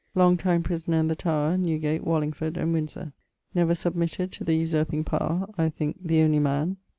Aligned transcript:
Long 0.15 0.35
time 0.35 0.63
prisoner 0.63 0.97
in 0.97 1.07
the 1.09 1.15
Tower, 1.15 1.59
Newgate, 1.59 2.03
Wallingford, 2.03 2.57
and 2.57 2.73
Windsore. 2.73 3.13
Never 3.53 3.75
submitted 3.75 4.31
to 4.31 4.43
the 4.43 4.55
usurping 4.55 5.03
power 5.03 5.45
(I 5.59 5.69
thinke, 5.69 5.97
the 6.01 6.23
only 6.23 6.39
man). 6.39 6.77